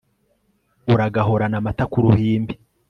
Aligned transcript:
uragahorana 0.93 1.55
amata 1.61 1.83
k'uruhimbi 1.91 2.53